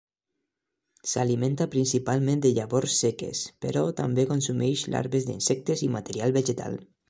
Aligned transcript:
S'alimenta 1.11 1.67
principalment 1.75 2.41
de 2.47 2.51
llavors 2.57 2.97
seques, 3.03 3.43
però 3.67 3.85
també 4.03 4.27
consumeix 4.33 4.87
larves 4.97 5.29
d'insectes 5.31 5.89
i 5.91 5.95
material 5.99 6.39
vegetal. 6.41 6.85